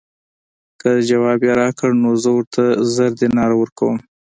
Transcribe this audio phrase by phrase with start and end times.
[0.81, 2.63] که ځواب یې راکړ نو زه ورته
[2.93, 3.99] زر دیناره ورکووم.